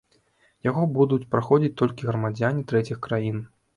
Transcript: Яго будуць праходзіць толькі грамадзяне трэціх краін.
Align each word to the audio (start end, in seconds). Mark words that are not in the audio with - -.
Яго 0.69 0.85
будуць 0.95 1.21
праходзіць 1.35 1.71
толькі 1.81 2.09
грамадзяне 2.11 2.67
трэціх 2.73 2.97
краін. 3.09 3.37